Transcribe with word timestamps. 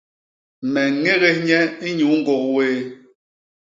Me 0.71 0.83
ñégés 1.03 1.37
nye 1.45 1.59
inyuu 1.87 2.15
ñgôk 2.19 2.43
wéé. 2.55 2.77